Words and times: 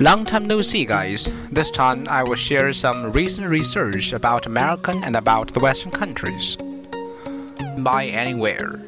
Long 0.00 0.24
time 0.24 0.46
no 0.46 0.60
see, 0.60 0.84
guys. 0.84 1.30
This 1.50 1.70
time 1.70 2.06
I 2.08 2.22
will 2.22 2.34
share 2.34 2.72
some 2.72 3.12
recent 3.12 3.48
research 3.48 4.12
about 4.12 4.46
American 4.46 5.04
and 5.04 5.16
about 5.16 5.54
the 5.54 5.60
Western 5.60 5.92
countries. 5.92 6.56
Buy 7.78 8.06
anywhere. 8.06 8.80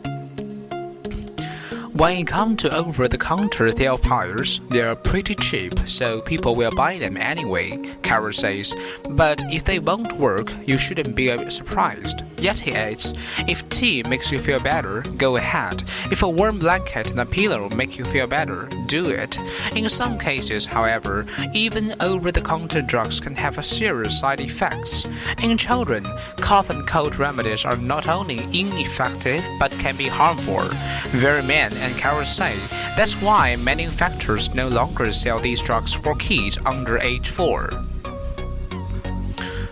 When 1.97 2.19
it 2.19 2.27
comes 2.27 2.59
to 2.59 2.77
over-the-counter 2.77 3.71
therapies, 3.71 4.61
they 4.69 4.83
are 4.83 4.95
pretty 4.95 5.35
cheap, 5.35 5.79
so 5.89 6.21
people 6.21 6.55
will 6.55 6.71
buy 6.73 6.99
them 6.99 7.17
anyway, 7.17 7.79
Carroll 8.03 8.35
says. 8.35 8.77
But 9.09 9.43
if 9.51 9.65
they 9.65 9.79
won't 9.79 10.13
work, 10.13 10.53
you 10.69 10.77
shouldn't 10.77 11.17
be 11.17 11.35
surprised. 11.49 12.21
Yet 12.37 12.59
he 12.59 12.75
adds, 12.75 13.15
if 13.49 13.67
tea 13.71 14.03
makes 14.03 14.31
you 14.31 14.39
feel 14.39 14.61
better, 14.61 15.01
go 15.17 15.37
ahead. 15.37 15.85
If 16.13 16.23
a 16.23 16.29
warm 16.29 16.59
blanket 16.59 17.13
and 17.13 17.21
a 17.21 17.25
pillow 17.25 17.71
make 17.71 17.97
you 17.97 18.05
feel 18.05 18.27
better, 18.27 18.69
do 18.85 19.09
it. 19.09 19.39
In 19.75 19.89
some 19.89 20.19
cases, 20.19 20.67
however, 20.67 21.25
even 21.55 21.95
over-the-counter 22.01 22.83
drugs 22.83 23.21
can 23.21 23.35
have 23.37 23.65
serious 23.65 24.21
side 24.21 24.43
effects. 24.43 25.09
In 25.43 25.57
children, 25.57 26.05
cough 26.43 26.69
and 26.69 26.87
cold 26.87 27.19
remedies 27.19 27.65
are 27.65 27.79
not 27.79 28.07
only 28.07 28.47
ineffective 28.53 29.43
but 29.59 29.73
can 29.73 29.97
be 29.97 30.09
harmful. 30.09 30.61
Vreeman 31.17 31.73
and 31.87 32.27
say 32.27 32.55
that's 32.97 33.21
why 33.23 33.57
manufacturers 33.57 34.55
no 34.55 34.69
longer 34.69 35.13
sell 35.13 35.39
these 35.39 35.63
drugs 35.63 35.95
for 35.95 36.15
kids 36.17 36.59
under 36.67 36.99
age 36.99 37.29
4. 37.29 37.86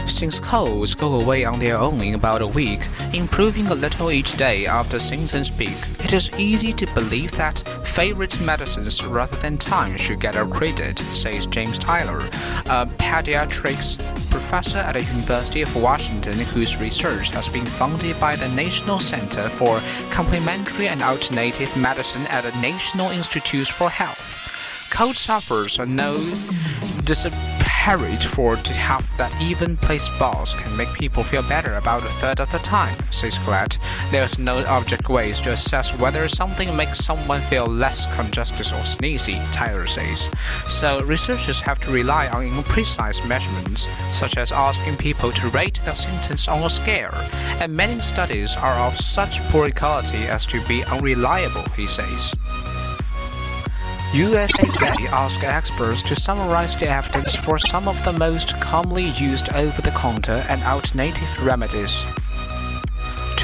Since 0.06 0.38
colds 0.38 0.94
go 0.94 1.20
away 1.20 1.44
on 1.44 1.58
their 1.58 1.78
own 1.78 2.00
in 2.00 2.14
about 2.14 2.42
a 2.42 2.46
week, 2.46 2.88
improving 3.12 3.66
a 3.68 3.74
little 3.74 4.10
each 4.10 4.34
day 4.34 4.66
after 4.66 4.98
symptoms 4.98 5.50
peak, 5.50 5.76
it 6.00 6.12
is 6.12 6.30
easy 6.38 6.72
to 6.74 6.86
believe 6.94 7.32
that 7.32 7.58
favorite 7.84 8.38
medicines 8.42 9.04
rather 9.04 9.36
than 9.36 9.56
time 9.56 9.96
should 9.96 10.20
get 10.20 10.36
our 10.36 10.46
credit, 10.46 10.98
says 10.98 11.46
James 11.46 11.78
Tyler, 11.78 12.18
a 12.66 12.86
pediatrics 12.98 13.98
professor 14.30 14.78
at 14.78 14.92
the 14.92 15.02
University 15.02 15.62
of 15.62 15.74
Washington 15.82 16.38
whose 16.38 16.78
research 16.80 17.30
has 17.30 17.48
been 17.48 17.66
funded 17.66 18.18
by 18.20 18.36
the 18.36 18.48
National 18.48 19.00
Center 19.00 19.48
for 19.48 19.80
Complementary 20.10 20.88
and 20.88 21.02
Alternative 21.02 21.74
Medicine 21.76 22.26
at 22.28 22.44
the 22.44 22.52
National 22.60 23.10
Institutes 23.10 23.70
for 23.70 23.88
Health. 23.88 24.43
Cold 24.90 25.16
sufferers 25.16 25.78
are 25.78 25.86
no 25.86 26.18
disparate 27.04 28.24
for 28.24 28.56
to 28.56 28.72
have 28.72 29.04
that 29.18 29.34
even 29.42 29.76
place 29.76 30.08
balls 30.18 30.54
can 30.54 30.74
make 30.76 30.92
people 30.94 31.22
feel 31.22 31.42
better 31.42 31.74
about 31.74 32.02
a 32.02 32.08
third 32.08 32.40
of 32.40 32.50
the 32.50 32.58
time, 32.58 32.96
says 33.10 33.38
Glad. 33.40 33.76
There's 34.10 34.38
no 34.38 34.64
object 34.66 35.08
ways 35.08 35.40
to 35.40 35.52
assess 35.52 35.96
whether 35.98 36.26
something 36.28 36.74
makes 36.76 36.98
someone 37.04 37.40
feel 37.42 37.66
less 37.66 38.06
congested 38.16 38.66
or 38.72 38.84
sneezy, 38.84 39.38
Tyler 39.52 39.86
says. 39.86 40.30
So 40.66 41.02
researchers 41.02 41.60
have 41.60 41.78
to 41.80 41.90
rely 41.90 42.28
on 42.28 42.48
imprecise 42.48 43.26
measurements, 43.28 43.86
such 44.16 44.36
as 44.38 44.52
asking 44.52 44.96
people 44.96 45.30
to 45.32 45.48
rate 45.48 45.80
their 45.84 45.96
symptoms 45.96 46.48
on 46.48 46.62
a 46.62 46.70
scale, 46.70 47.14
and 47.60 47.74
many 47.74 48.00
studies 48.00 48.56
are 48.56 48.86
of 48.86 48.96
such 48.96 49.40
poor 49.50 49.70
quality 49.70 50.24
as 50.28 50.46
to 50.46 50.64
be 50.66 50.84
unreliable, 50.84 51.64
he 51.76 51.86
says. 51.86 52.34
USA 54.14 54.64
Today 54.68 55.08
asked 55.10 55.42
experts 55.42 56.00
to 56.02 56.14
summarize 56.14 56.76
the 56.76 56.88
evidence 56.88 57.34
for 57.34 57.58
some 57.58 57.88
of 57.88 58.00
the 58.04 58.12
most 58.12 58.60
commonly 58.60 59.06
used 59.18 59.52
over-the-counter 59.52 60.44
and 60.48 60.62
alternative 60.62 61.44
remedies. 61.44 62.06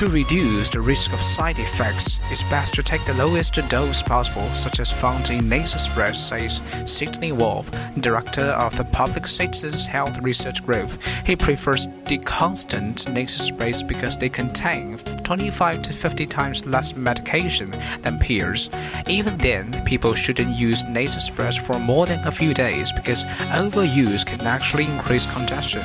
To 0.01 0.09
reduce 0.09 0.71
the 0.71 0.81
risk 0.81 1.13
of 1.13 1.21
side 1.21 1.59
effects, 1.59 2.21
it's 2.31 2.43
best 2.45 2.73
to 2.73 2.83
take 2.83 3.05
the 3.05 3.13
lowest 3.13 3.57
dose 3.69 4.03
possible, 4.03 4.49
such 4.55 4.81
as 4.81 4.91
found 4.91 5.29
in 5.29 5.47
nasal 5.47 5.79
sprays, 5.79 6.17
says 6.17 6.63
Sidney 6.87 7.33
Wolfe, 7.33 7.71
director 8.01 8.47
of 8.57 8.75
the 8.79 8.85
Public 8.85 9.27
Citizens 9.27 9.85
Health 9.85 10.19
Research 10.21 10.65
Group. 10.65 10.91
He 11.27 11.37
prefers 11.37 11.87
the 12.07 12.17
constant 12.17 13.13
nasal 13.13 13.45
sprays 13.45 13.83
because 13.83 14.17
they 14.17 14.31
contain 14.31 14.97
25 14.97 15.83
to 15.83 15.93
50 15.93 16.25
times 16.25 16.65
less 16.65 16.97
medication 16.97 17.71
than 18.01 18.19
peers. 18.19 18.71
Even 19.07 19.37
then, 19.37 19.85
people 19.85 20.15
shouldn't 20.15 20.57
use 20.57 20.87
nasal 20.87 21.21
sprays 21.21 21.59
for 21.59 21.79
more 21.79 22.07
than 22.07 22.27
a 22.27 22.33
few 22.33 22.55
days 22.55 22.91
because 22.91 23.25
overuse 23.53 24.25
can 24.25 24.41
actually 24.47 24.87
increase 24.87 25.27
congestion. 25.27 25.83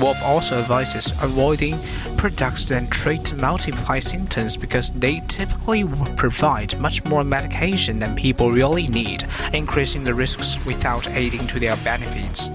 Wolfe 0.00 0.22
also 0.22 0.60
advises 0.60 1.10
avoiding 1.20 1.76
products 2.26 2.64
that 2.64 2.90
treat 2.90 3.32
multiply 3.36 4.00
symptoms 4.00 4.56
because 4.56 4.90
they 4.90 5.20
typically 5.28 5.84
provide 6.16 6.76
much 6.80 7.04
more 7.04 7.22
medication 7.22 8.00
than 8.00 8.16
people 8.16 8.50
really 8.50 8.88
need, 8.88 9.24
increasing 9.52 10.02
the 10.02 10.12
risks 10.12 10.58
without 10.66 11.08
aiding 11.10 11.46
to 11.46 11.60
their 11.60 11.76
benefits. 11.84 12.50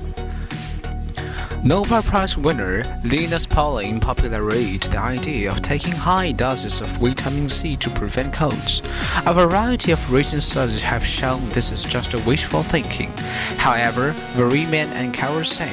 Nobel 1.64 2.04
Prize 2.04 2.38
winner 2.38 2.84
Linus 3.06 3.46
Pauling 3.46 4.02
popularized 4.02 4.92
the 4.92 4.98
idea 4.98 5.50
of 5.50 5.62
taking 5.62 5.94
high 5.94 6.34
doses 6.34 6.82
of 6.82 6.88
vitamin 6.88 7.48
C 7.48 7.78
to 7.78 7.90
prevent 7.92 8.34
colds. 8.34 8.82
A 9.26 9.34
variety 9.34 9.94
of 9.94 10.12
recent 10.12 10.44
studies 10.44 10.82
have 10.82 11.06
shown 11.06 11.48
this 11.52 11.72
is 11.72 11.86
just 11.86 12.14
a 12.14 12.20
wishful 12.28 12.62
thinking. 12.62 13.14
However, 13.56 14.12
Vreeman 14.34 14.90
and 15.00 15.14
Carroll 15.14 15.46
say 15.46 15.72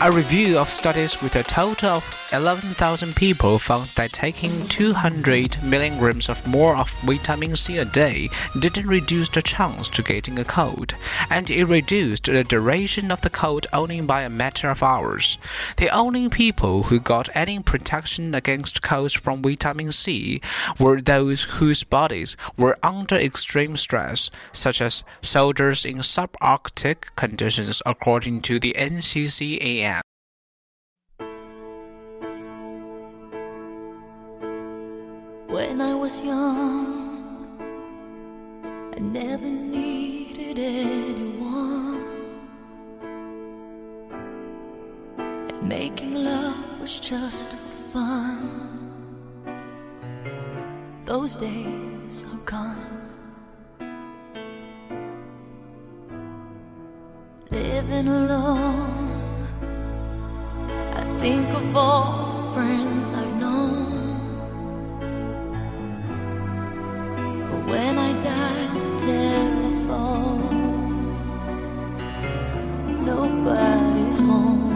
a 0.00 0.10
review 0.10 0.58
of 0.58 0.68
studies 0.68 1.22
with 1.22 1.36
a 1.36 1.42
total 1.42 1.90
of 1.90 2.28
11,000 2.32 3.14
people 3.14 3.58
found 3.58 3.86
that 3.90 4.12
taking 4.12 4.66
200 4.68 5.62
milligrams 5.62 6.28
of 6.28 6.46
more 6.46 6.76
of 6.76 6.90
vitamin 7.02 7.54
C 7.54 7.78
a 7.78 7.84
day 7.84 8.28
didn't 8.58 8.86
reduce 8.86 9.28
the 9.28 9.42
chance 9.42 9.88
to 9.88 10.02
getting 10.02 10.38
a 10.38 10.44
cold, 10.44 10.94
and 11.30 11.50
it 11.50 11.64
reduced 11.64 12.24
the 12.24 12.42
duration 12.42 13.10
of 13.10 13.20
the 13.20 13.30
cold 13.30 13.66
only 13.72 14.00
by 14.00 14.22
a 14.22 14.30
matter 14.30 14.70
of 14.70 14.82
hours. 14.82 15.38
The 15.76 15.90
only 15.90 16.28
people 16.28 16.84
who 16.84 16.98
got 16.98 17.28
any 17.34 17.60
protection 17.60 18.34
against 18.34 18.82
colds 18.82 19.12
from 19.12 19.42
vitamin 19.42 19.92
C 19.92 20.40
were 20.78 21.00
those 21.00 21.44
whose 21.44 21.84
bodies 21.84 22.36
were 22.56 22.78
under 22.82 23.16
extreme 23.16 23.76
stress, 23.76 24.30
such 24.52 24.80
as 24.80 25.04
soldiers 25.20 25.84
in 25.84 25.98
subarctic 25.98 27.14
conditions, 27.16 27.82
according 27.84 28.40
to 28.42 28.58
the 28.58 28.74
NCCAM. 29.72 30.00
When 35.48 35.80
I 35.80 35.94
was 35.94 36.22
young, 36.22 37.46
I 38.96 38.98
never 39.00 39.46
needed 39.46 40.58
anyone. 40.58 42.04
And 45.18 45.62
making 45.62 46.14
love 46.14 46.80
was 46.80 47.00
just 47.00 47.52
fun. 47.92 48.48
Those 51.04 51.36
days 51.36 52.24
are 52.24 52.44
gone. 52.44 52.78
Living 57.50 58.08
alone, 58.08 59.11
I 60.94 61.04
think 61.20 61.48
of 61.50 61.76
all 61.76 62.32
the 62.32 62.54
friends 62.54 63.12
I've 63.12 63.36
known. 63.40 63.82
But 67.50 67.62
when 67.70 67.98
I 67.98 68.12
dial 68.20 68.74
the 68.74 68.98
telephone, 69.10 70.44
nobody's 73.04 74.20
home. 74.20 74.71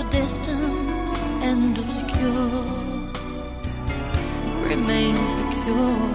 So 0.00 0.10
distant 0.10 1.10
and 1.42 1.76
obscure 1.78 2.64
remains 4.66 5.18
the 5.18 5.62
cure. 5.64 6.09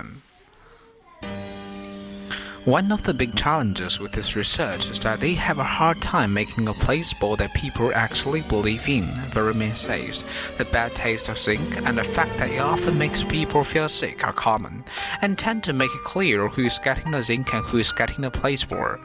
um, 0.00 0.22
one 2.66 2.92
of 2.92 3.02
the 3.04 3.14
big 3.14 3.34
challenges 3.34 3.98
with 3.98 4.12
this 4.12 4.36
research 4.36 4.90
is 4.90 5.00
that 5.00 5.18
they 5.18 5.32
have 5.32 5.58
a 5.58 5.64
hard 5.64 6.00
time 6.02 6.34
making 6.34 6.68
a 6.68 6.74
placebo 6.74 7.34
that 7.34 7.54
people 7.54 7.90
actually 7.94 8.42
believe 8.42 8.86
in. 8.86 9.06
Vreeman 9.32 9.74
says 9.74 10.26
the 10.58 10.66
bad 10.66 10.94
taste 10.94 11.30
of 11.30 11.38
zinc 11.38 11.78
and 11.86 11.96
the 11.96 12.04
fact 12.04 12.36
that 12.36 12.50
it 12.50 12.58
often 12.58 12.98
makes 12.98 13.24
people 13.24 13.64
feel 13.64 13.88
sick 13.88 14.24
are 14.24 14.34
common, 14.34 14.84
and 15.22 15.38
tend 15.38 15.64
to 15.64 15.72
make 15.72 15.90
it 15.94 16.02
clear 16.02 16.48
who 16.48 16.66
is 16.66 16.78
getting 16.78 17.10
the 17.12 17.22
zinc 17.22 17.54
and 17.54 17.64
who 17.64 17.78
is 17.78 17.92
getting 17.92 18.20
the 18.20 18.30
placebo. 18.30 19.00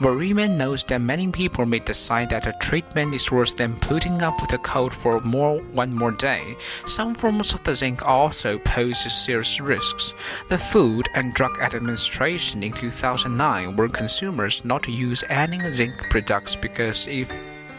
Vreeman 0.00 0.56
knows 0.56 0.82
that 0.84 1.00
many 1.00 1.28
people 1.28 1.64
may 1.64 1.78
decide 1.78 2.30
that 2.30 2.48
a 2.48 2.58
treatment 2.60 3.14
is 3.14 3.30
worse 3.30 3.54
than 3.54 3.78
putting 3.78 4.20
up 4.20 4.40
with 4.40 4.52
a 4.52 4.58
cold 4.58 4.92
for 4.92 5.20
more 5.20 5.60
one 5.72 5.94
more 5.94 6.12
day. 6.12 6.56
Some 6.86 7.14
forms 7.14 7.54
of 7.54 7.62
the 7.62 7.74
zinc 7.74 8.04
also 8.04 8.58
poses 8.58 9.12
serious 9.12 9.60
risks. 9.60 10.12
The 10.48 10.58
Food 10.58 11.06
and 11.14 11.32
Drug 11.34 11.60
Administration 11.60 12.64
in 12.64 12.72
2009 12.96 13.76
warned 13.76 13.92
consumers 13.92 14.64
not 14.64 14.82
to 14.82 14.90
use 14.90 15.22
any 15.28 15.60
zinc 15.70 15.94
products 16.08 16.56
because 16.56 17.06
if 17.06 17.30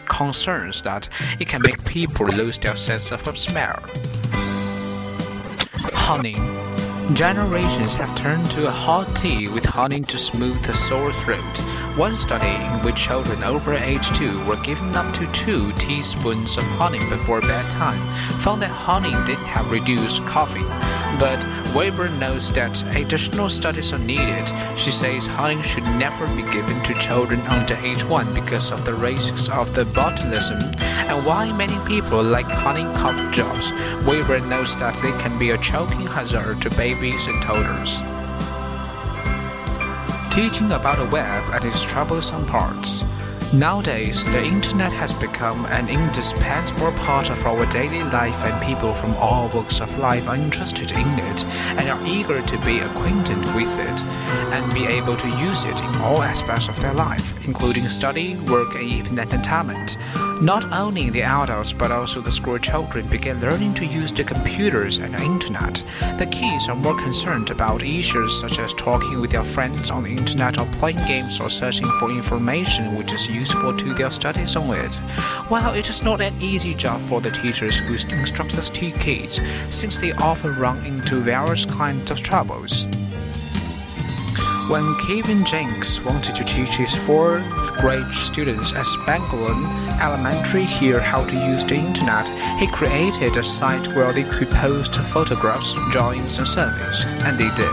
concerns 0.06 0.80
that 0.82 1.08
it 1.40 1.48
can 1.48 1.60
make 1.62 1.84
people 1.84 2.26
lose 2.26 2.56
their 2.58 2.76
sense 2.76 3.10
of 3.10 3.36
smell. 3.36 3.82
Honey. 6.06 6.36
Generations 7.14 7.96
have 7.96 8.14
turned 8.14 8.48
to 8.52 8.68
a 8.68 8.70
hot 8.70 9.12
tea 9.16 9.48
with 9.48 9.64
honey 9.64 10.02
to 10.02 10.18
smooth 10.18 10.62
the 10.62 10.72
sore 10.72 11.12
throat. 11.12 11.77
One 11.98 12.16
study 12.16 12.46
in 12.46 12.84
which 12.84 12.94
children 12.94 13.42
over 13.42 13.74
age 13.74 14.08
2 14.16 14.44
were 14.44 14.62
given 14.62 14.94
up 14.94 15.12
to 15.14 15.26
2 15.32 15.72
teaspoons 15.72 16.56
of 16.56 16.62
honey 16.78 17.00
before 17.08 17.40
bedtime 17.40 17.98
found 18.38 18.62
that 18.62 18.70
honey 18.70 19.10
did 19.26 19.38
have 19.38 19.72
reduced 19.72 20.24
coughing. 20.24 20.68
But 21.18 21.44
Weber 21.74 22.08
knows 22.20 22.52
that 22.52 22.84
additional 22.96 23.48
studies 23.48 23.92
are 23.92 23.98
needed. 23.98 24.46
She 24.76 24.92
says 24.92 25.26
honey 25.26 25.60
should 25.64 25.82
never 25.98 26.24
be 26.36 26.42
given 26.52 26.80
to 26.84 26.94
children 27.00 27.40
under 27.48 27.74
age 27.74 28.04
1 28.04 28.32
because 28.32 28.70
of 28.70 28.84
the 28.84 28.94
risks 28.94 29.48
of 29.48 29.74
the 29.74 29.82
botulism 29.82 30.62
and 30.80 31.26
why 31.26 31.50
many 31.58 31.76
people 31.84 32.22
like 32.22 32.46
honey 32.46 32.84
cough 32.94 33.18
drops. 33.34 33.72
Weber 34.06 34.38
knows 34.46 34.76
that 34.76 34.96
they 35.02 35.10
can 35.20 35.36
be 35.36 35.50
a 35.50 35.58
choking 35.58 36.06
hazard 36.06 36.62
to 36.62 36.70
babies 36.76 37.26
and 37.26 37.42
toddlers. 37.42 37.98
Teaching 40.38 40.70
about 40.70 40.98
the 40.98 41.06
web 41.06 41.42
and 41.52 41.64
its 41.64 41.82
troublesome 41.82 42.46
parts. 42.46 43.02
Nowadays, 43.52 44.22
the 44.22 44.40
internet 44.40 44.92
has 44.92 45.12
become 45.12 45.66
an 45.66 45.88
indispensable 45.88 46.92
part 46.92 47.28
of 47.28 47.44
our 47.44 47.66
daily 47.72 48.04
life, 48.04 48.44
and 48.44 48.64
people 48.64 48.92
from 48.92 49.16
all 49.16 49.48
walks 49.48 49.80
of 49.80 49.98
life 49.98 50.28
are 50.28 50.36
interested 50.36 50.92
in 50.92 51.18
it 51.18 51.44
and 51.76 51.88
are 51.88 52.06
eager 52.06 52.40
to 52.40 52.58
be 52.58 52.78
acquainted 52.78 53.38
with 53.56 53.80
it 53.80 54.00
and 54.54 54.72
be 54.72 54.86
able 54.86 55.16
to 55.16 55.28
use 55.38 55.64
it 55.64 55.80
in 55.80 55.96
all 56.02 56.22
aspects 56.22 56.68
of 56.68 56.80
their 56.80 56.94
life, 56.94 57.44
including 57.44 57.82
study, 57.88 58.36
work, 58.48 58.76
and 58.76 58.84
even 58.84 59.18
entertainment. 59.18 59.98
Not 60.40 60.72
only 60.72 61.10
the 61.10 61.22
adults 61.22 61.72
but 61.72 61.90
also 61.90 62.20
the 62.20 62.30
school 62.30 62.58
children 62.58 63.08
begin 63.08 63.40
learning 63.40 63.74
to 63.74 63.84
use 63.84 64.12
the 64.12 64.22
computers 64.22 64.98
and 64.98 65.14
the 65.14 65.22
internet. 65.22 65.82
The 66.16 66.28
kids 66.30 66.68
are 66.68 66.76
more 66.76 66.96
concerned 66.96 67.50
about 67.50 67.82
issues 67.82 68.40
such 68.40 68.60
as 68.60 68.72
talking 68.72 69.20
with 69.20 69.30
their 69.30 69.42
friends 69.42 69.90
on 69.90 70.04
the 70.04 70.10
internet 70.10 70.60
or 70.60 70.66
playing 70.66 70.98
games 71.08 71.40
or 71.40 71.50
searching 71.50 71.88
for 71.98 72.12
information 72.12 72.94
which 72.94 73.12
is 73.12 73.28
useful 73.28 73.76
to 73.76 73.94
their 73.94 74.12
studies 74.12 74.54
on 74.54 74.70
it. 74.70 74.94
While 75.48 75.74
it 75.74 75.90
is 75.90 76.04
not 76.04 76.20
an 76.20 76.40
easy 76.40 76.72
job 76.72 77.00
for 77.02 77.20
the 77.20 77.32
teachers 77.32 77.78
who 77.78 77.94
instruct 77.94 78.52
the 78.52 78.92
kids, 79.00 79.40
since 79.70 79.96
they 79.96 80.12
often 80.12 80.56
run 80.56 80.86
into 80.86 81.20
various 81.20 81.64
kinds 81.64 82.12
of 82.12 82.22
troubles. 82.22 82.86
When 84.68 84.94
Kevin 84.96 85.46
Jenks 85.46 86.04
wanted 86.04 86.34
to 86.36 86.44
teach 86.44 86.76
his 86.76 86.94
fourth 86.94 87.42
grade 87.78 88.12
students 88.12 88.74
at 88.74 88.84
Spangler 88.84 89.54
Elementary 89.98 90.66
here 90.66 91.00
how 91.00 91.24
to 91.24 91.34
use 91.34 91.64
the 91.64 91.76
internet, 91.76 92.28
he 92.58 92.66
created 92.66 93.38
a 93.38 93.42
site 93.42 93.88
where 93.96 94.12
they 94.12 94.24
could 94.24 94.50
post 94.50 94.96
photographs, 94.96 95.72
drawings, 95.88 96.36
and 96.36 96.46
surveys, 96.46 97.06
and 97.24 97.38
they 97.38 97.48
did. 97.54 97.72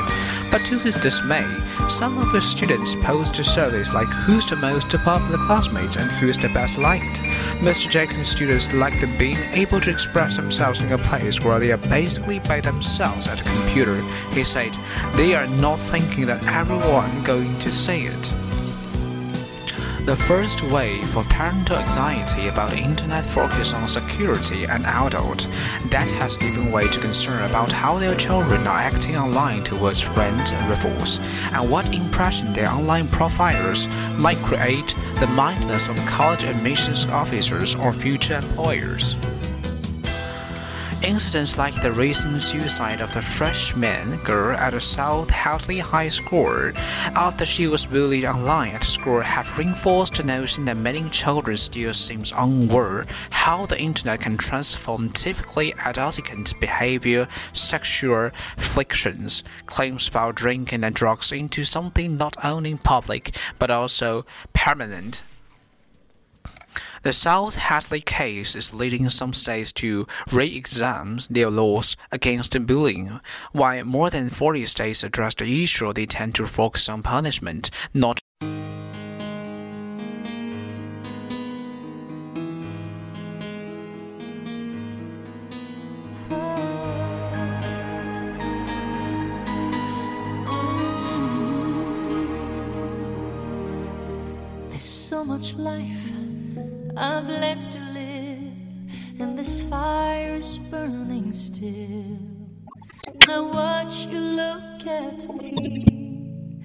But 0.50 0.66
to 0.68 0.80
his 0.80 0.96
dismay, 0.96 1.46
some 1.90 2.18
of 2.18 2.32
his 2.32 2.50
students 2.50 2.96
posted 3.04 3.46
surveys 3.46 3.94
like 3.94 4.08
who's 4.08 4.46
the 4.46 4.56
most 4.56 4.90
popular 4.90 5.38
classmates 5.46 5.98
and 5.98 6.10
who's 6.12 6.38
the 6.38 6.48
best 6.50 6.78
liked. 6.78 7.22
Mr. 7.60 7.90
Jenkins' 7.90 8.28
students 8.28 8.72
like 8.74 9.00
the 9.00 9.08
being 9.18 9.38
able 9.54 9.80
to 9.82 9.90
express 9.90 10.36
themselves 10.36 10.82
in 10.82 10.92
a 10.92 10.98
place 10.98 11.42
where 11.42 11.60
they 11.60 11.72
are 11.72 11.78
basically 11.78 12.40
by 12.40 12.60
themselves 12.62 13.28
at 13.28 13.42
a 13.42 13.44
computer. 13.44 14.02
He 14.32 14.44
said, 14.44 14.72
they 15.16 15.36
are 15.36 15.48
not 15.48 15.80
thinking 15.80 16.26
that 16.28 16.46
everyone 16.48 17.24
going 17.24 17.58
to 17.60 17.72
see 17.72 18.06
it. 18.06 18.34
The 20.06 20.16
first 20.16 20.62
wave 20.62 21.04
for 21.10 21.24
parental 21.24 21.78
anxiety 21.78 22.48
about 22.48 22.70
the 22.70 22.78
internet 22.78 23.26
focus 23.26 23.74
on 23.74 23.88
security 23.88 24.66
and 24.66 24.86
adult. 24.86 25.48
That 25.90 26.12
has 26.20 26.38
given 26.38 26.72
way 26.72 26.88
to 26.88 27.00
concern 27.00 27.44
about 27.50 27.72
how 27.72 27.98
their 27.98 28.14
children 28.14 28.68
are 28.68 28.78
acting 28.78 29.18
online 29.18 29.64
towards 29.64 30.02
friends 30.02 30.52
and 30.52 30.70
rivals, 30.70 31.20
and 31.54 31.72
what 31.72 31.92
impression 31.92 32.54
their 32.54 32.70
online 32.70 33.08
profiles 33.08 33.88
might 34.16 34.38
create 34.38 34.94
the 35.20 35.28
mindless 35.28 35.88
of 35.88 35.98
college 36.06 36.44
admissions 36.44 37.08
officers 37.08 37.74
or 37.74 37.92
future 37.92 38.36
employers. 38.36 39.16
Incidents 41.06 41.60
like 41.60 41.80
the 41.84 41.92
recent 41.92 42.42
suicide 42.42 43.00
of 43.00 43.14
the 43.14 43.22
freshman 43.22 44.18
girl 44.24 44.58
at 44.58 44.72
the 44.72 44.82
South 44.82 45.30
Hadley 45.30 45.78
High 45.78 46.10
School 46.10 46.72
after 47.16 47.46
she 47.46 47.68
was 47.68 47.86
bullied 47.86 48.26
online 48.26 48.74
at 48.74 48.84
school 48.84 49.22
have 49.22 49.56
reinforced 49.56 50.16
the 50.16 50.24
notion 50.24 50.66
that 50.66 50.78
many 50.78 51.08
children 51.12 51.58
still 51.58 51.94
seem 51.94 52.24
unaware 52.36 53.06
how 53.30 53.68
the 53.68 53.80
internet 53.80 54.22
can 54.22 54.36
transform 54.36 55.10
typically 55.10 55.76
adolescent 55.76 56.60
behavior, 56.60 57.28
sexual 57.54 58.32
frictions, 58.58 59.44
claims 59.68 60.08
about 60.08 60.34
drinking 60.34 60.84
and 60.84 60.96
drugs 60.96 61.32
into 61.32 61.64
something 61.64 62.18
not 62.18 62.36
only 62.44 62.74
public 62.74 63.36
but 63.60 63.70
also 63.70 64.26
permanent. 64.54 65.22
The 67.06 67.14
South 67.14 67.58
Hadley 67.58 68.02
case 68.02 68.56
is 68.56 68.74
leading 68.74 69.08
some 69.10 69.32
states 69.32 69.72
to 69.74 70.08
re-examine 70.32 71.20
their 71.30 71.52
laws 71.52 71.96
against 72.12 72.60
bullying. 72.66 73.20
While 73.52 73.84
more 73.84 74.10
than 74.10 74.30
40 74.30 74.66
states 74.66 75.04
address 75.04 75.36
the 75.36 75.64
issue, 75.64 75.94
they 75.94 76.08
tend 76.08 76.34
to 76.34 76.48
focus 76.48 76.90
on 76.90 77.04
punishment, 77.04 77.70
not 77.94 78.20
There's 94.72 94.84
so 94.84 95.24
much 95.24 95.54
life 95.54 96.05
I've 96.98 97.28
left 97.28 97.74
to 97.74 97.80
live, 97.80 99.20
and 99.20 99.38
this 99.38 99.64
fire 99.64 100.36
is 100.36 100.58
burning 100.58 101.34
still. 101.34 102.20
Now 103.28 103.52
watch 103.52 104.06
you 104.06 104.18
look 104.18 104.88
at 104.88 105.28
me. 105.36 106.62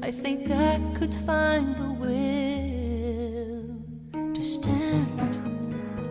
I 0.00 0.10
think 0.10 0.50
I 0.50 0.78
could 0.94 1.14
find 1.14 1.74
the 1.76 1.90
will 2.04 3.64
to 4.34 4.44
stand 4.44 5.40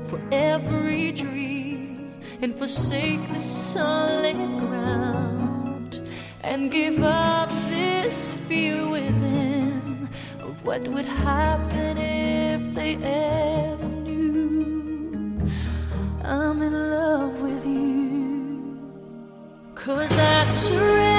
for 0.08 0.20
every 0.32 1.12
dream 1.12 2.20
and 2.42 2.56
forsake 2.58 3.22
the 3.28 3.40
solid 3.40 4.38
ground 4.60 6.02
and 6.42 6.72
give 6.72 7.04
up 7.04 7.50
this 7.70 8.34
fear 8.48 8.88
within 8.90 10.10
of 10.40 10.66
what 10.66 10.88
would 10.88 11.06
happen 11.06 12.00
if 12.00 12.41
they 12.74 12.96
ever 12.96 13.84
knew 13.84 15.42
I'm 16.24 16.62
in 16.62 16.92
love 16.92 17.40
with 17.42 17.66
you. 17.66 18.80
Cause 19.76 20.18
I'd 20.18 20.50
surrender 20.50 21.11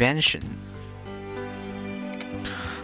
prevention. 0.00 0.49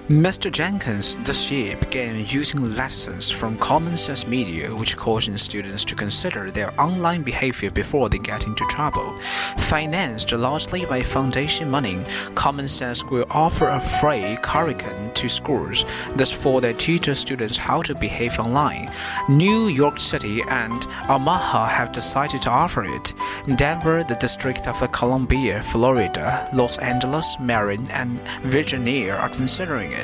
Mr. 0.08 0.52
Jenkins 0.52 1.16
this 1.24 1.50
year 1.50 1.76
began 1.78 2.24
using 2.28 2.76
lessons 2.76 3.28
from 3.28 3.58
Common 3.58 3.96
Sense 3.96 4.24
Media, 4.24 4.72
which 4.72 4.96
cautions 4.96 5.42
students 5.42 5.84
to 5.84 5.96
consider 5.96 6.48
their 6.52 6.72
online 6.80 7.24
behavior 7.24 7.72
before 7.72 8.08
they 8.08 8.18
get 8.18 8.46
into 8.46 8.64
trouble. 8.66 9.18
Financed 9.58 10.30
largely 10.30 10.84
by 10.84 11.02
foundation 11.02 11.68
money, 11.68 12.04
Common 12.36 12.68
Sense 12.68 13.02
will 13.02 13.26
offer 13.32 13.66
a 13.66 13.80
free 13.80 14.38
curriculum 14.42 15.12
to 15.14 15.28
schools, 15.28 15.84
thus 16.14 16.30
for 16.30 16.60
their 16.60 16.72
teach 16.72 17.08
students 17.16 17.56
how 17.56 17.82
to 17.82 17.92
behave 17.96 18.38
online. 18.38 18.88
New 19.28 19.66
York 19.66 19.98
City 19.98 20.40
and 20.50 20.86
Omaha 21.08 21.66
have 21.66 21.90
decided 21.90 22.42
to 22.42 22.50
offer 22.50 22.84
it. 22.84 23.12
Denver, 23.56 24.04
the 24.04 24.14
District 24.14 24.68
of 24.68 24.92
Columbia, 24.92 25.64
Florida, 25.64 26.48
Los 26.54 26.78
Angeles, 26.78 27.34
Marin, 27.40 27.90
and 27.90 28.20
Virginia 28.42 29.12
are 29.12 29.30
considering 29.30 29.90
it. 29.90 29.95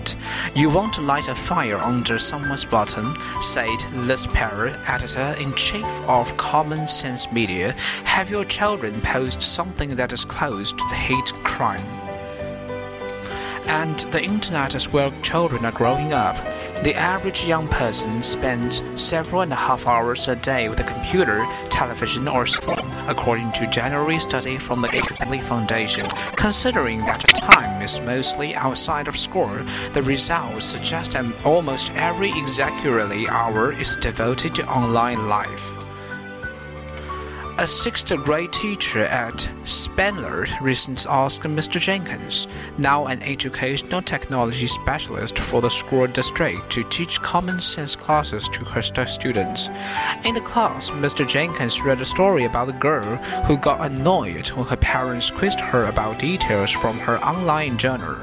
You 0.55 0.70
won't 0.70 1.02
light 1.02 1.28
a 1.28 1.35
fire 1.35 1.78
under 1.78 2.18
someone's 2.18 2.64
bottom, 2.64 3.16
said 3.40 3.78
Liz 3.92 4.26
Perle, 4.26 4.76
editor 4.87 5.35
in 5.40 5.55
chief 5.55 5.92
of 6.02 6.37
Common 6.37 6.87
Sense 6.87 7.31
Media. 7.33 7.72
Have 8.05 8.31
your 8.31 8.44
children 8.44 9.00
post 9.00 9.42
something 9.42 9.96
that 9.96 10.12
is 10.12 10.24
close 10.24 10.72
to 10.72 10.85
the 10.88 10.94
hate 10.94 11.33
crime 11.44 12.01
and 13.66 13.98
the 14.12 14.22
internet 14.22 14.75
is 14.75 14.92
where 14.92 15.11
children 15.22 15.64
are 15.64 15.72
growing 15.72 16.12
up. 16.12 16.37
The 16.83 16.94
average 16.94 17.46
young 17.46 17.68
person 17.68 18.22
spends 18.22 18.83
several 18.96 19.42
and 19.42 19.53
a 19.53 19.57
half 19.57 19.87
hours 19.87 20.29
a 20.29 20.37
day 20.37 20.68
with 20.68 20.81
a 20.81 20.85
computer, 20.85 21.46
television, 21.68 22.29
or 22.29 22.46
phone, 22.46 22.90
according 23.09 23.53
to 23.53 23.66
January 23.66 24.18
study 24.18 24.59
from 24.59 24.83
the 24.83 24.88
Family 24.88 25.40
Foundation. 25.40 26.07
Considering 26.37 27.01
that 27.01 27.20
time 27.20 27.83
is 27.83 28.01
mostly 28.01 28.55
outside 28.55 29.09
of 29.09 29.16
school, 29.16 29.59
the 29.92 30.03
results 30.03 30.64
suggest 30.64 31.12
that 31.12 31.25
almost 31.44 31.92
every 31.94 32.31
exactly 32.38 32.72
hour 33.29 33.72
is 33.72 33.96
devoted 33.96 34.55
to 34.55 34.66
online 34.66 35.29
life. 35.29 35.91
A 37.62 37.66
sixth 37.68 38.12
grade 38.25 38.53
teacher 38.53 39.05
at 39.05 39.48
Spangler 39.62 40.48
recently 40.61 41.09
asked 41.09 41.42
Mr. 41.42 41.79
Jenkins, 41.79 42.48
now 42.77 43.07
an 43.07 43.22
educational 43.22 44.03
technology 44.03 44.66
specialist 44.66 45.38
for 45.38 45.61
the 45.61 45.70
school 45.70 46.09
district, 46.09 46.70
to 46.70 46.83
teach 46.83 47.22
common 47.22 47.61
sense 47.61 47.94
classes 47.94 48.48
to 48.48 48.64
her 48.64 48.83
students. 48.83 49.68
In 50.25 50.35
the 50.35 50.40
class, 50.40 50.90
Mr. 50.90 51.25
Jenkins 51.25 51.81
read 51.83 52.01
a 52.01 52.05
story 52.05 52.46
about 52.46 52.68
a 52.68 52.72
girl 52.72 53.14
who 53.46 53.57
got 53.57 53.87
annoyed 53.87 54.48
when 54.48 54.66
her 54.66 54.77
parents 54.79 55.31
quizzed 55.31 55.61
her 55.61 55.85
about 55.85 56.18
details 56.18 56.72
from 56.72 56.98
her 56.98 57.25
online 57.25 57.79
journal. 57.79 58.16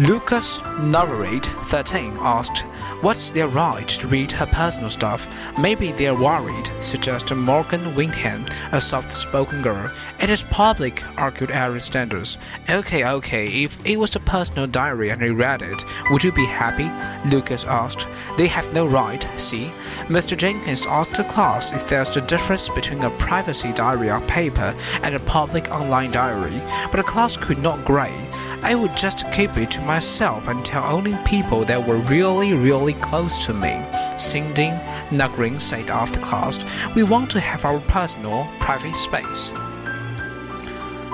Lucas 0.00 0.60
Navarrete, 0.80 1.46
13, 1.46 2.18
asked, 2.20 2.66
What's 3.00 3.30
their 3.30 3.48
right 3.48 3.86
to 3.88 4.08
read 4.08 4.32
her 4.32 4.46
personal 4.46 4.90
stuff? 4.90 5.28
Maybe 5.58 5.92
they're 5.92 6.14
worried, 6.14 6.70
suggested 6.80 7.34
Morgan 7.34 7.94
Windham, 7.94 8.46
a 8.72 8.80
soft 8.80 9.12
spoken 9.12 9.62
girl. 9.62 9.90
It 10.20 10.30
is 10.30 10.42
public, 10.44 11.04
argued 11.18 11.50
Aaron 11.50 11.80
Sanders. 11.80 12.38
Okay, 12.70 13.04
okay, 13.04 13.46
if 13.46 13.78
it 13.84 13.98
was 13.98 14.16
a 14.16 14.20
personal 14.20 14.66
diary 14.66 15.10
and 15.10 15.22
he 15.22 15.30
read 15.30 15.62
it, 15.62 15.84
would 16.10 16.24
you 16.24 16.32
be 16.32 16.46
happy? 16.46 16.90
Lucas 17.28 17.64
asked. 17.64 18.08
They 18.36 18.46
have 18.46 18.72
no 18.72 18.86
right, 18.86 19.26
see? 19.36 19.72
Mr. 20.08 20.36
Jenkins 20.36 20.86
asked 20.86 21.14
the 21.14 21.24
class 21.24 21.72
if 21.72 21.86
there's 21.88 22.16
a 22.16 22.20
difference 22.20 22.68
between 22.68 23.02
a 23.04 23.10
privacy 23.18 23.72
diary 23.72 24.10
on 24.10 24.26
paper 24.26 24.74
and 25.02 25.14
a 25.14 25.20
public 25.20 25.70
online 25.70 26.10
diary, 26.10 26.62
but 26.90 26.96
the 26.96 27.02
class 27.02 27.36
could 27.36 27.58
not 27.58 27.84
grade. 27.84 28.28
I 28.62 28.74
would 28.74 28.96
just 28.96 29.30
keep 29.30 29.58
it 29.58 29.70
to 29.72 29.82
myself 29.82 30.48
and 30.48 30.64
tell 30.64 30.84
only 30.84 31.14
people 31.26 31.66
that 31.66 31.86
were 31.86 31.98
really, 31.98 32.54
really 32.54 32.73
close 33.00 33.46
to 33.46 33.54
me. 33.54 33.84
Cindy 34.16 34.70
Nugring 35.10 35.60
said 35.60 35.90
after 35.90 36.18
class, 36.20 36.58
We 36.96 37.04
want 37.04 37.30
to 37.30 37.40
have 37.40 37.64
our 37.64 37.80
personal, 37.80 38.48
private 38.58 38.96
space. 38.96 39.52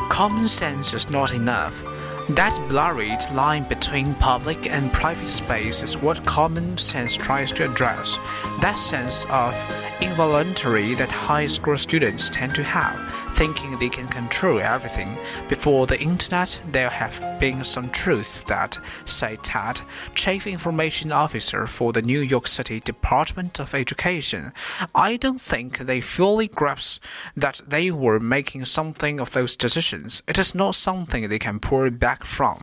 Common 0.09 0.49
sense 0.49 0.95
is 0.95 1.11
not 1.11 1.35
enough. 1.35 1.85
That 2.31 2.59
blurred 2.69 3.21
line 3.35 3.69
between 3.69 4.15
public 4.15 4.71
and 4.71 4.93
private 4.93 5.29
space 5.29 5.83
is 5.83 5.99
what 5.99 6.25
common 6.25 6.79
sense 6.79 7.15
tries 7.17 7.53
to 7.53 7.71
address. 7.71 8.19
That 8.61 8.79
sense 8.79 9.27
of 9.31 9.55
involuntary 10.01 10.95
that 10.95 11.11
high 11.11 11.47
school 11.47 11.77
students 11.77 12.31
tend 12.31 12.55
to 12.55 12.63
have, 12.63 12.99
thinking 13.31 13.79
they 13.79 13.89
can 13.89 14.09
control 14.09 14.61
everything. 14.61 15.17
Before 15.49 15.87
the 15.87 16.01
internet, 16.01 16.63
there 16.73 16.91
have 16.91 17.39
been 17.41 17.65
some 17.65 17.91
truths 17.91 18.45
that, 18.45 18.79
said 19.05 19.43
Ted, 19.43 19.81
Chief 20.15 20.47
Information 20.47 21.13
Officer 21.13 21.67
for 21.67 21.93
the 21.93 22.03
New 22.03 22.21
York 22.21 22.47
City 22.47 22.81
Department 22.81 23.61
of 23.61 23.75
Education. 23.75 24.53
I 24.95 25.17
don't 25.17 25.41
think 25.41 25.79
they 25.79 26.01
fully 26.01 26.49
grasp 26.49 27.03
that 27.37 27.61
they 27.67 27.91
were 27.91 28.21
making 28.21 28.65
something 28.65 29.21
of 29.21 29.33
those 29.33 29.57
decisions. 29.57 30.23
It 30.29 30.39
is 30.39 30.55
not 30.55 30.75
something 30.75 31.29
they 31.29 31.39
can 31.39 31.61
pull 31.61 31.91
back 31.91 32.25
from. 32.25 32.61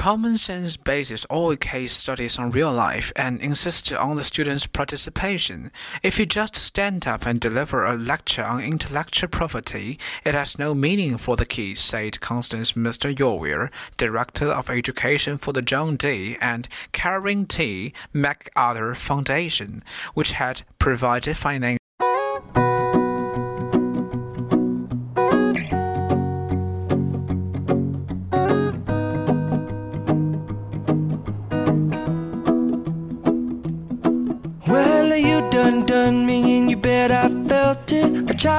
Common 0.00 0.38
sense 0.38 0.78
bases 0.78 1.26
all 1.26 1.54
case 1.56 1.92
studies 1.92 2.38
on 2.38 2.52
real 2.52 2.72
life 2.72 3.12
and 3.16 3.38
insists 3.42 3.92
on 3.92 4.16
the 4.16 4.24
student's 4.24 4.66
participation. 4.66 5.70
If 6.02 6.18
you 6.18 6.24
just 6.24 6.56
stand 6.56 7.06
up 7.06 7.26
and 7.26 7.38
deliver 7.38 7.84
a 7.84 7.98
lecture 7.98 8.42
on 8.42 8.62
intellectual 8.62 9.28
property, 9.28 9.98
it 10.24 10.32
has 10.32 10.58
no 10.58 10.72
meaning 10.72 11.18
for 11.18 11.36
the 11.36 11.44
kids, 11.44 11.80
said 11.80 12.18
Constance 12.22 12.72
Mr. 12.72 13.14
Yorweir, 13.14 13.68
Director 13.98 14.46
of 14.46 14.70
Education 14.70 15.36
for 15.36 15.52
the 15.52 15.60
John 15.60 15.96
D. 15.96 16.38
and 16.40 16.66
Karen 16.92 17.44
T. 17.44 17.92
MacArthur 18.14 18.94
Foundation, 18.94 19.82
which 20.14 20.32
had 20.32 20.62
provided 20.78 21.36
financial 21.36 21.79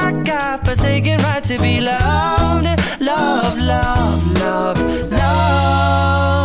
our 0.00 0.12
God 0.24 0.64
forsaken 0.66 1.18
right 1.18 1.44
to 1.44 1.58
be 1.58 1.80
loved, 1.80 2.66
love, 3.00 3.58
love, 3.58 4.40
love, 4.40 4.78
loved. 5.12 6.42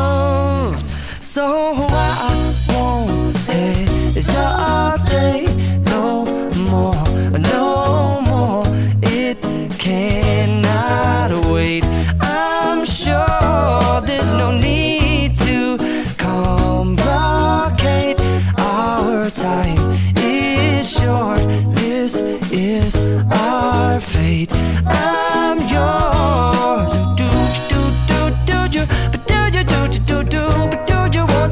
So 1.24 1.74
I 1.74 2.07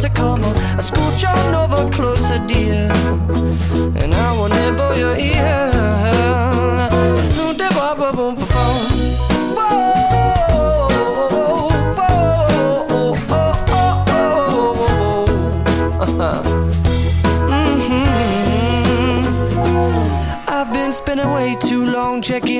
to 0.08 0.14
come 0.14 0.44
on. 0.44 0.56
I 0.78 0.82
scooch 0.82 1.24
on 1.26 1.56
over 1.56 1.90
closer, 1.92 2.40
dear, 2.46 2.92
and 4.02 4.14
I 4.14 4.32
will 4.38 4.50
nibble 4.50 4.98
your 4.98 5.16
ear. 5.16 5.75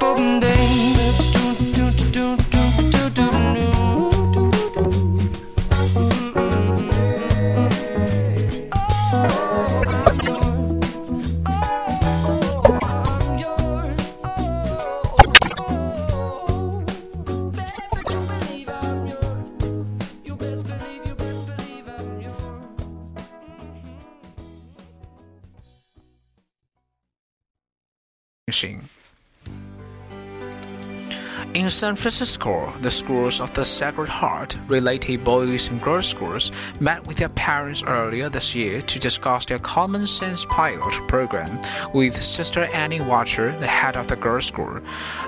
In 0.00 1.03
San 31.84 31.96
Francisco, 31.96 32.72
the 32.80 32.90
schools 32.90 33.42
of 33.42 33.52
the 33.52 33.62
Sacred 33.62 34.08
Heart, 34.08 34.56
related 34.68 35.22
boys 35.22 35.68
and 35.68 35.82
girls 35.82 36.06
schools, 36.06 36.50
met 36.80 37.06
with 37.06 37.18
their 37.18 37.28
parents 37.28 37.82
earlier 37.86 38.30
this 38.30 38.54
year 38.54 38.80
to 38.80 38.98
discuss 38.98 39.44
their 39.44 39.58
Common 39.58 40.06
Sense 40.06 40.46
pilot 40.46 40.94
program 41.08 41.60
with 41.92 42.14
Sister 42.24 42.64
Annie 42.72 43.00
Wachter, 43.00 43.60
the 43.60 43.66
head 43.66 43.98
of 43.98 44.06
the 44.06 44.16
girls' 44.16 44.46
school. 44.46 44.80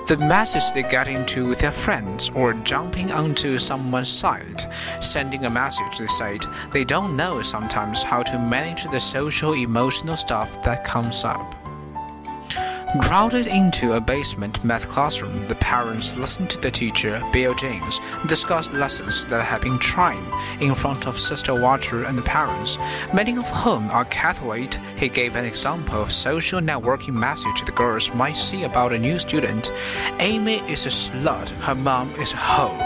The 0.07 0.17
messes 0.17 0.73
they 0.73 0.83
get 0.83 1.09
into 1.09 1.47
with 1.47 1.59
their 1.59 1.73
friends 1.73 2.31
or 2.31 2.55
jumping 2.55 3.13
onto 3.13 3.59
someone's 3.59 4.09
side, 4.09 4.65
sending 5.05 5.45
a 5.45 5.51
message 5.51 5.99
they 5.99 6.07
said 6.07 6.47
they 6.73 6.85
don't 6.85 7.19
know 7.19 7.43
sometimes 7.43 8.03
how 8.03 8.23
to 8.23 8.39
manage 8.39 8.85
the 8.85 8.99
social 8.99 9.53
emotional 9.53 10.17
stuff 10.17 10.63
that 10.63 10.85
comes 10.85 11.23
up. 11.23 11.66
Crowded 13.01 13.47
into 13.47 13.93
a 13.93 14.01
basement 14.01 14.63
math 14.65 14.89
classroom, 14.89 15.47
the 15.49 15.55
parents 15.57 16.17
listened 16.17 16.51
to 16.51 16.61
the 16.61 16.71
teacher, 16.71 17.23
Bill 17.33 17.55
James, 17.55 18.01
discuss 18.27 18.73
lessons 18.73 19.25
that 19.27 19.45
have 19.45 19.61
been 19.61 19.79
trying 19.79 20.25
in 20.61 20.75
front 20.75 21.07
of 21.07 21.19
Sister 21.19 21.55
Walter 21.61 22.05
and 22.05 22.17
the 22.17 22.23
parents, 22.23 22.79
many 23.13 23.37
of 23.37 23.49
whom 23.49 23.91
are 23.91 24.05
Catholic. 24.07 24.75
He 24.97 25.09
gave 25.09 25.37
an 25.37 25.45
example 25.45 26.01
of 26.01 26.13
social 26.13 26.61
networking 26.61 27.15
message 27.15 27.65
the 27.65 27.73
girls 27.73 28.13
might 28.15 28.37
see 28.37 28.65
about 28.65 28.93
a 28.93 28.99
new 28.99 29.19
student. 29.19 29.73
Amy 30.21 30.59
is 30.71 30.87
a 30.87 30.91
slut, 30.91 31.51
her 31.63 31.75
mom 31.75 32.15
is 32.17 32.33
a 32.33 32.37
hoe. 32.37 32.79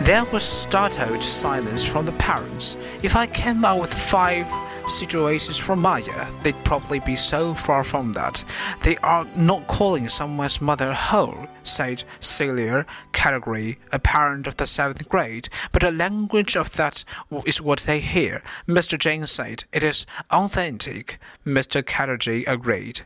There 0.00 0.24
was 0.32 0.44
startled 0.44 1.22
silence 1.22 1.84
from 1.84 2.06
the 2.06 2.12
parents. 2.12 2.76
If 3.02 3.16
I 3.16 3.26
came 3.26 3.64
out 3.64 3.80
with 3.80 3.92
five 3.92 4.50
situations 4.88 5.56
from 5.56 5.80
Maya, 5.80 6.26
they'd 6.42 6.64
probably 6.64 7.00
be 7.00 7.16
so 7.16 7.54
far 7.54 7.84
from 7.84 8.12
that. 8.14 8.44
They 8.82 8.96
are 8.98 9.26
not 9.36 9.66
calling 9.66 10.08
someone's 10.08 10.60
mother 10.60 10.90
a 10.90 10.94
hoe, 10.94 11.48
said 11.62 12.04
Celia 12.20 12.86
Category, 13.12 13.78
a 13.92 13.98
parent 13.98 14.46
of 14.46 14.56
the 14.56 14.66
seventh 14.66 15.08
grade, 15.08 15.48
but 15.72 15.82
the 15.82 15.90
language 15.90 16.56
of 16.56 16.72
that 16.72 17.04
is 17.46 17.60
what 17.60 17.80
they 17.80 18.00
hear. 18.00 18.42
Mr. 18.68 18.98
James 18.98 19.30
said, 19.30 19.64
It 19.72 19.82
is 19.82 20.06
authentic. 20.30 21.18
Mr. 21.46 21.84
Category 21.84 22.44
agreed. 22.44 23.02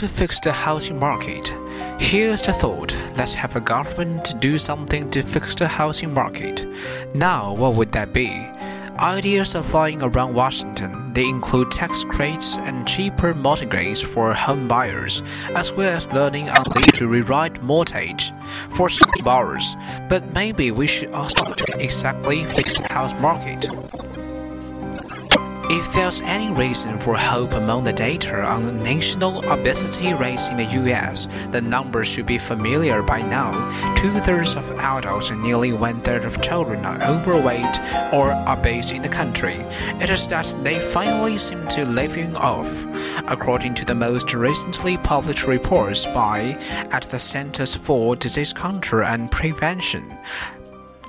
To 0.00 0.08
fix 0.08 0.40
the 0.40 0.50
housing 0.50 0.98
market? 0.98 1.54
Here's 1.98 2.40
the 2.40 2.54
thought 2.54 2.96
let's 3.16 3.34
have 3.34 3.54
a 3.54 3.60
government 3.60 4.40
do 4.40 4.56
something 4.56 5.10
to 5.10 5.22
fix 5.22 5.54
the 5.54 5.68
housing 5.68 6.14
market. 6.14 6.66
Now, 7.14 7.52
what 7.52 7.74
would 7.74 7.92
that 7.92 8.14
be? 8.14 8.48
Ideas 8.98 9.54
are 9.54 9.62
flying 9.62 10.02
around 10.02 10.32
Washington. 10.32 11.12
They 11.12 11.28
include 11.28 11.70
tax 11.70 12.02
credits 12.04 12.56
and 12.56 12.88
cheaper 12.88 13.34
mortgages 13.34 14.00
for 14.00 14.32
home 14.32 14.66
buyers, 14.68 15.22
as 15.54 15.70
well 15.70 15.94
as 15.94 16.10
learning 16.14 16.48
on 16.48 16.64
to 16.94 17.06
rewrite 17.06 17.62
mortgage 17.62 18.32
for 18.70 18.88
borrowers. 19.22 19.76
But 20.08 20.32
maybe 20.32 20.70
we 20.70 20.86
should 20.86 21.10
also 21.12 21.52
exactly 21.74 22.46
fix 22.46 22.78
the 22.78 22.90
house 22.90 23.12
market. 23.20 23.68
If 25.72 25.92
there's 25.92 26.20
any 26.22 26.50
reason 26.50 26.98
for 26.98 27.14
hope 27.14 27.54
among 27.54 27.84
the 27.84 27.92
data 27.92 28.42
on 28.42 28.82
national 28.82 29.48
obesity 29.48 30.12
rates 30.14 30.48
in 30.48 30.56
the 30.56 30.64
US, 30.64 31.28
the 31.52 31.60
numbers 31.60 32.08
should 32.08 32.26
be 32.26 32.38
familiar 32.38 33.04
by 33.04 33.22
now. 33.22 33.52
Two 33.94 34.18
thirds 34.18 34.56
of 34.56 34.68
adults 34.72 35.30
and 35.30 35.40
nearly 35.40 35.72
one 35.72 36.00
third 36.00 36.24
of 36.24 36.42
children 36.42 36.84
are 36.84 37.00
overweight 37.04 37.78
or 38.12 38.32
obese 38.48 38.90
in 38.90 39.02
the 39.02 39.08
country. 39.08 39.64
It 40.00 40.10
is 40.10 40.26
that 40.26 40.52
they 40.64 40.80
finally 40.80 41.38
seem 41.38 41.68
to 41.68 41.84
living 41.84 42.34
off, 42.34 42.84
according 43.28 43.74
to 43.74 43.84
the 43.84 43.94
most 43.94 44.34
recently 44.34 44.96
published 44.96 45.46
reports 45.46 46.04
by 46.04 46.58
at 46.90 47.04
the 47.04 47.20
Centers 47.20 47.76
for 47.76 48.16
Disease 48.16 48.52
Control 48.52 49.06
and 49.06 49.30
Prevention. 49.30 50.02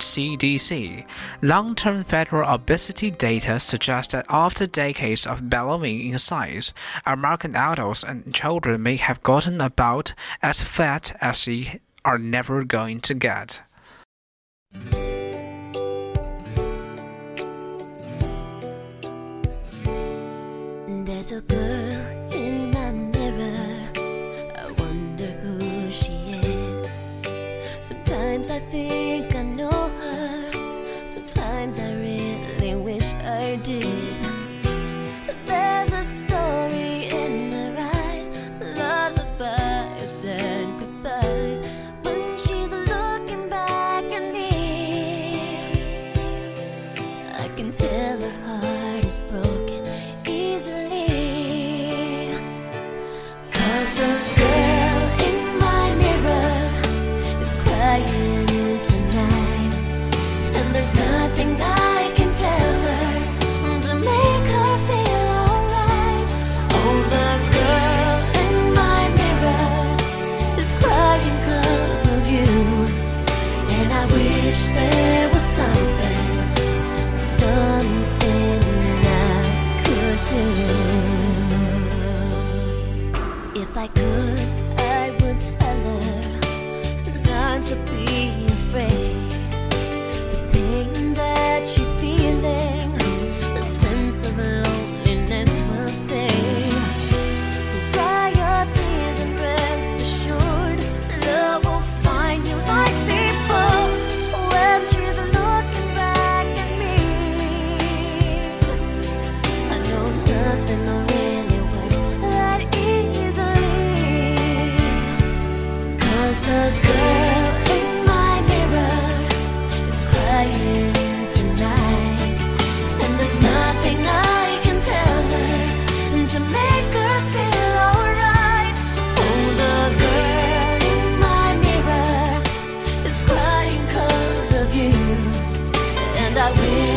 CDC. 0.02 1.06
Long 1.42 1.76
term 1.76 2.04
federal 2.04 2.50
obesity 2.50 3.12
data 3.12 3.60
suggests 3.60 4.12
that 4.12 4.26
after 4.30 4.66
decades 4.66 5.26
of 5.26 5.50
ballowing 5.50 6.02
in 6.02 6.18
size, 6.20 6.74
American 7.06 7.56
adults 7.56 8.04
and 8.04 8.34
children 8.34 8.84
may 8.84 8.98
have 8.98 9.24
gotten 9.24 9.62
about 9.62 10.14
as 10.42 10.62
fat 10.62 11.16
as 11.22 11.46
they 11.46 11.80
are 12.04 12.18
never 12.18 12.64
going 12.64 13.00
to 13.02 13.14
get. 13.14 13.62
There's 21.06 21.32
a 21.34 21.42
girl 21.42 22.34
in 22.34 22.72
my 22.72 22.92
mirror. 22.92 23.90
I 24.58 24.72
wonder 24.80 25.28
who 25.28 25.92
she 25.92 26.14
is. 26.42 27.24
Sometimes 27.80 28.50
I 28.50 28.60
think. 28.72 29.31
Sometimes 31.12 31.78
I 31.78 31.91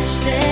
wish 0.05 0.19
that 0.19 0.44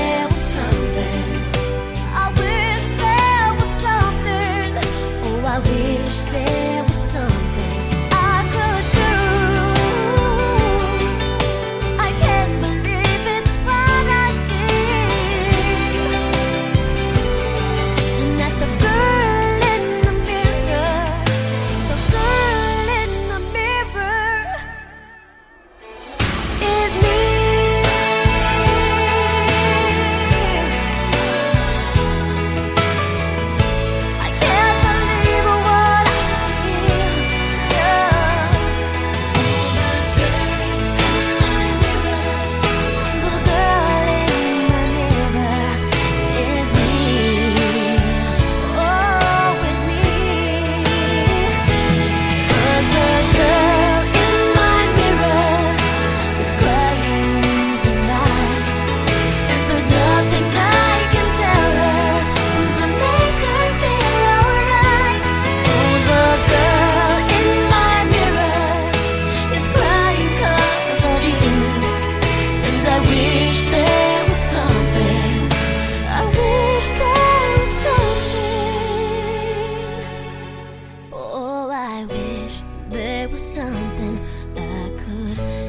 there 83.22 83.28
was 83.28 83.54
something 83.54 84.18
I 84.56 84.90
could 84.98 85.61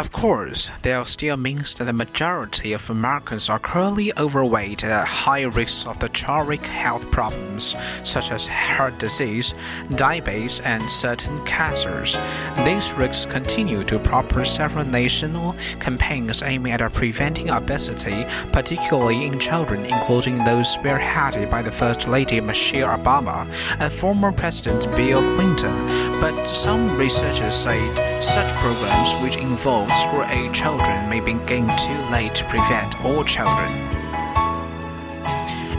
Of 0.00 0.12
course, 0.12 0.70
there 0.80 1.04
still 1.04 1.36
means 1.36 1.74
that 1.74 1.84
the 1.84 1.92
majority 1.92 2.72
of 2.72 2.88
Americans 2.88 3.50
are 3.50 3.58
currently 3.58 4.16
overweight 4.16 4.82
at 4.82 5.06
high 5.06 5.42
risk 5.42 5.86
of 5.86 5.98
the 5.98 6.08
chronic 6.08 6.64
health 6.64 7.10
problems 7.10 7.76
such 8.02 8.30
as 8.30 8.46
heart 8.46 8.98
disease, 8.98 9.54
diabetes, 9.96 10.60
and 10.60 10.82
certain 10.90 11.44
cancers. 11.44 12.16
These 12.64 12.94
risks 12.94 13.26
continue 13.26 13.84
to 13.84 13.98
propel 13.98 14.46
several 14.46 14.86
national 14.86 15.54
campaigns 15.80 16.42
aiming 16.42 16.72
at 16.72 16.92
preventing 16.94 17.50
obesity, 17.50 18.24
particularly 18.52 19.26
in 19.26 19.38
children, 19.38 19.84
including 19.84 20.42
those 20.44 20.74
spearheaded 20.74 21.50
by 21.50 21.60
the 21.60 21.70
First 21.70 22.08
Lady 22.08 22.40
Michelle 22.40 22.96
Obama 22.98 23.46
and 23.78 23.92
former 23.92 24.32
President 24.32 24.86
Bill 24.96 25.20
Clinton. 25.34 25.76
But 26.22 26.46
some 26.46 26.96
researchers 26.96 27.54
say 27.54 27.80
such 28.20 28.50
programs 28.54 29.12
which 29.22 29.36
involve 29.36 29.89
school 29.90 30.24
age 30.24 30.54
children 30.54 31.08
may 31.08 31.20
begin 31.20 31.66
too 31.78 31.98
late 32.10 32.34
to 32.36 32.44
prevent 32.44 33.04
all 33.04 33.24
children. 33.24 33.72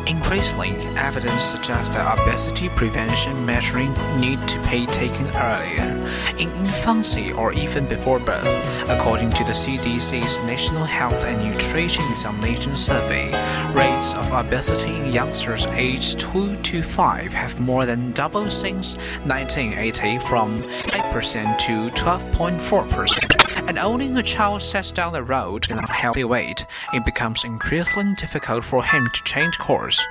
Increasingly, 0.08 0.72
evidence 0.98 1.42
suggests 1.44 1.96
that 1.96 2.20
obesity 2.20 2.70
prevention 2.70 3.46
measures 3.46 3.88
need 4.18 4.46
to 4.48 4.60
be 4.70 4.86
taken 4.88 5.28
earlier, 5.36 6.10
in 6.40 6.50
infancy 6.52 7.32
or 7.32 7.54
even 7.54 7.86
before 7.86 8.20
birth. 8.20 8.90
According 8.90 9.30
to 9.32 9.44
the 9.44 9.52
CDC's 9.52 10.40
National 10.40 10.84
Health 10.84 11.26
and 11.26 11.42
Nutrition 11.42 12.04
Examination 12.10 12.76
Survey, 12.76 13.32
rates 13.74 14.16
of 14.16 14.32
obesity 14.32 14.96
in 14.96 15.14
youngsters 15.14 15.66
aged 15.68 16.20
2 16.20 16.56
to 16.56 16.82
5 16.82 17.32
have 17.34 17.60
more 17.60 17.86
than 17.86 18.12
doubled 18.12 18.52
since 18.52 18.96
1980 19.26 20.20
from 20.20 20.60
8% 20.60 21.58
to 21.60 21.90
12.4%. 21.92 23.51
And 23.68 23.80
only 23.80 24.12
a 24.20 24.24
child 24.24 24.62
sets 24.62 24.92
down 24.92 25.14
the 25.14 25.24
road 25.24 25.70
in 25.72 25.78
a 25.78 25.92
healthy 25.92 26.24
weight, 26.24 26.66
it 26.94 27.06
becomes 27.06 27.44
increasingly 27.44 28.16
difficult 28.16 28.64
for 28.64 28.84
him 28.84 29.08
to 29.14 29.24
change 29.24 29.58
course. 29.60 30.06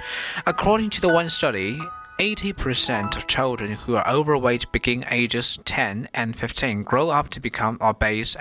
According 0.47 0.91
to 0.91 1.01
the 1.01 1.09
one 1.09 1.29
study, 1.29 1.79
80% 2.19 3.17
of 3.17 3.27
children 3.27 3.73
who 3.73 3.97
are 3.97 4.07
overweight 4.07 4.71
between 4.73 5.05
ages 5.11 5.59
10 5.65 6.09
and 6.13 6.39
15 6.39 6.83
grow 6.83 7.11
up 7.11 7.31
to 7.31 7.41
become 7.41 7.79
obese. 7.81 8.37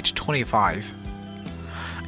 Age 0.00 0.14
25. 0.14 0.94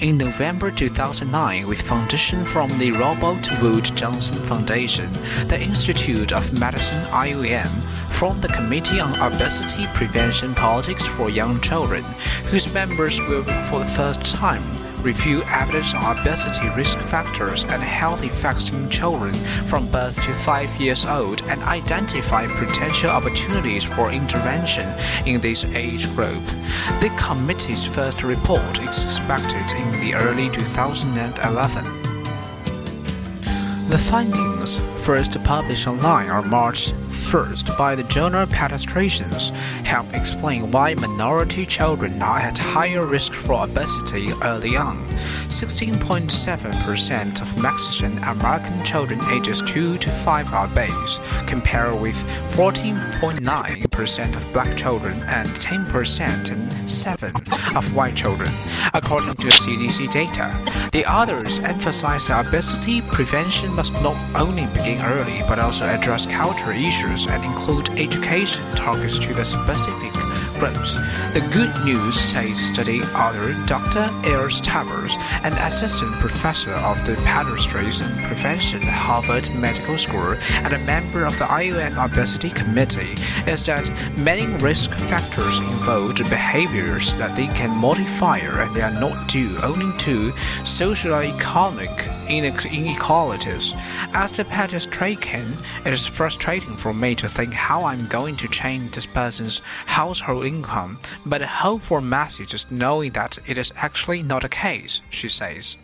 In 0.01 0.17
November 0.17 0.71
2009, 0.71 1.69
with 1.69 1.83
foundation 1.83 2.43
from 2.47 2.71
the 2.79 2.91
Robert 2.93 3.47
Wood 3.61 3.85
Johnson 3.95 4.39
Foundation, 4.47 5.13
the 5.49 5.61
Institute 5.61 6.33
of 6.33 6.59
Medicine 6.59 7.03
IOM 7.11 7.69
formed 8.09 8.41
the 8.41 8.49
Committee 8.49 8.99
on 8.99 9.21
Obesity 9.21 9.87
Prevention 9.93 10.55
Politics 10.55 11.05
for 11.05 11.29
Young 11.29 11.61
Children, 11.61 12.03
whose 12.47 12.73
members 12.73 13.21
will, 13.21 13.45
for 13.69 13.81
the 13.81 13.93
first 13.95 14.25
time, 14.25 14.63
review 15.03 15.43
evidence 15.49 15.95
on 15.95 16.19
obesity 16.19 16.69
risk 16.71 16.99
factors 16.99 17.65
and 17.65 17.83
health 17.83 18.23
effects 18.25 18.71
in 18.71 18.89
children 18.89 19.35
from 19.67 19.91
birth 19.91 20.17
to 20.17 20.33
5 20.33 20.81
years 20.81 21.05
old 21.05 21.43
and 21.49 21.63
identify 21.63 22.47
potential 22.47 23.11
opportunities 23.11 23.85
for 23.85 24.11
intervention 24.11 24.87
in 25.27 25.41
this 25.41 25.65
age 25.75 26.07
group. 26.15 26.45
The 27.01 27.13
committee's 27.19 27.85
first 27.85 28.23
report 28.23 28.79
is 28.81 29.05
expected 29.05 29.73
in 29.77 30.01
the 30.01 30.15
early 30.15 30.49
2011. 30.51 31.85
The 33.89 33.99
findings, 33.99 34.81
first 35.05 35.43
published 35.45 35.87
online 35.87 36.31
on 36.31 36.49
March 36.49 36.93
first 37.23 37.67
by 37.79 37.95
the 37.95 38.03
journal 38.05 38.47
Pediatricians 38.47 39.51
help 39.87 40.13
explain 40.13 40.71
why 40.71 40.95
minority 40.95 41.65
children 41.65 42.21
are 42.21 42.39
at 42.39 42.59
higher 42.59 43.07
risk 43.07 43.33
for 43.33 43.65
obesity 43.65 44.31
early 44.43 44.77
on. 44.77 44.99
16.7% 45.49 47.41
of 47.41 47.63
Mexican 47.63 48.19
American 48.25 48.85
children 48.85 49.21
ages 49.33 49.63
2 49.63 49.99
to 49.99 50.11
5 50.11 50.53
are 50.53 50.67
obese, 50.67 51.21
compared 51.47 52.01
with 52.01 52.17
14.9% 52.57 54.37
of 54.37 54.53
black 54.53 54.77
children 54.77 55.23
and 55.29 55.49
10% 55.49 56.51
and 56.51 56.91
7 56.91 57.35
of 57.77 57.95
white 57.95 58.17
children, 58.17 58.51
according 58.95 59.35
to 59.35 59.47
CDC 59.49 60.11
data. 60.13 60.51
The 60.93 61.05
others 61.07 61.59
emphasize 61.61 62.29
that 62.29 62.47
obesity 62.47 63.01
prevention 63.03 63.75
must 63.75 63.93
not 64.03 64.17
only 64.35 64.67
begin 64.67 65.01
early 65.03 65.43
but 65.49 65.59
also 65.59 65.85
address 65.87 66.27
cultural 66.27 66.77
issues 66.77 67.12
and 67.13 67.45
include 67.45 67.89
education 67.99 68.65
targets 68.75 69.19
to 69.19 69.35
the 69.35 69.45
specific 69.45 70.13
groups. 70.59 70.95
The 71.35 71.47
good 71.53 71.73
news, 71.85 72.19
says 72.19 72.59
study 72.59 73.03
author 73.03 73.53
Dr. 73.67 74.09
Ayers 74.25 74.61
Taveras, 74.61 75.15
an 75.45 75.53
assistant 75.55 76.13
professor 76.13 76.73
of 76.73 77.05
the 77.05 77.15
pediatrics 77.17 78.01
and 78.03 78.27
prevention 78.27 78.83
at 78.83 78.89
Harvard 78.89 79.55
Medical 79.55 79.99
School 79.99 80.35
and 80.65 80.73
a 80.73 80.79
member 80.79 81.27
of 81.27 81.39
the 81.39 81.45
IOM 81.45 82.03
Obesity 82.03 82.51
Committee, 82.51 83.15
is 83.47 83.63
that 83.65 83.91
many 84.19 84.47
risk 84.65 84.91
factors 84.93 85.59
involve 85.59 86.17
behaviors 86.31 87.13
that 87.15 87.37
they 87.37 87.47
can 87.49 87.71
modify 87.77 88.39
and 88.39 88.75
they 88.75 88.81
are 88.81 89.01
not 89.01 89.29
due 89.29 89.57
only 89.63 89.97
to 89.99 90.33
socio-economic 90.65 91.91
inequalities. 92.39 93.75
As 94.15 94.33
the 94.33 94.45
pediatrician, 94.45 95.87
it 95.87 95.93
is 95.93 96.07
frustrating 96.07 96.77
for 96.77 96.93
me 96.95 97.15
to 97.17 97.29
think 97.29 97.53
how 97.53 97.83
I'm 97.83 98.07
going 98.07 98.37
to 98.37 98.49
change 98.49 98.91
this 98.93 99.07
person's 99.07 99.61
household 99.87 100.47
income, 100.47 100.99
but 101.27 101.43
a 101.43 101.47
hopeful 101.47 102.01
message 102.01 102.55
is 102.55 102.71
knowing 102.71 103.13
that 103.13 103.39
it 103.47 103.59
is 103.59 103.73
actually 103.77 104.23
not 104.23 104.43
the 104.43 104.49
case, 104.49 105.03
she 105.11 105.29
says. 105.29 105.79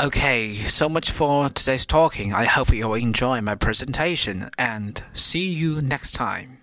Okay, 0.00 0.54
so 0.54 0.88
much 0.88 1.10
for 1.10 1.48
today's 1.48 1.84
talking. 1.84 2.32
I 2.32 2.44
hope 2.44 2.72
you'll 2.72 2.94
enjoy 2.94 3.40
my 3.40 3.56
presentation 3.56 4.48
and 4.56 5.02
see 5.12 5.48
you 5.52 5.82
next 5.82 6.12
time. 6.12 6.57